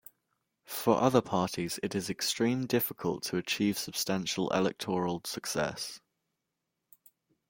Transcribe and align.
For 0.65 0.99
other 0.99 1.21
parties 1.21 1.79
it 1.83 1.93
is 1.93 2.09
extreme 2.09 2.65
difficult 2.65 3.21
to 3.25 3.37
achieve 3.37 3.77
substantial 3.77 4.49
electoral 4.49 5.21
success. 5.25 5.99